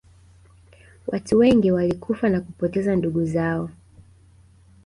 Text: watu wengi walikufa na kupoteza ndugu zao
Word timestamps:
watu 1.07 1.37
wengi 1.37 1.71
walikufa 1.71 2.29
na 2.29 2.41
kupoteza 2.41 2.95
ndugu 2.95 3.25
zao 3.25 3.69